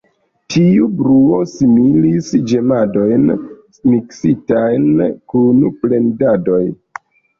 Tiu 0.51 0.85
bruo 1.01 1.41
similis 1.49 2.31
ĝemadojn 2.53 3.29
miksitajn 3.93 4.89
kun 5.35 5.63
plendadoj. 5.85 6.63